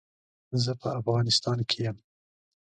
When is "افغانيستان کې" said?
0.99-1.79